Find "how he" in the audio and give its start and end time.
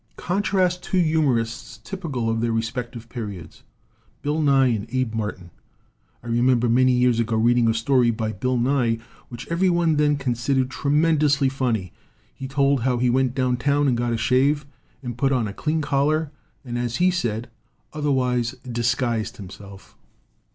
12.81-13.11